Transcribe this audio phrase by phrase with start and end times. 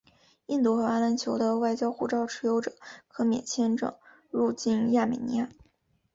[0.47, 2.73] 印度和阿联酋的外交护照持有者
[3.07, 3.93] 可免签证
[4.31, 5.47] 入境亚美尼亚。